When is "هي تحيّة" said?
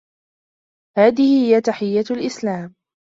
1.47-2.05